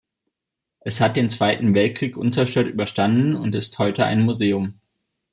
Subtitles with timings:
[0.79, 4.79] Es hat den Zweiten Weltkrieg unzerstört überstanden und ist heute ein Museum.